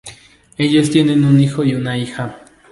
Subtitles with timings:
[0.57, 2.41] Ellos tienen un hijo y una hija.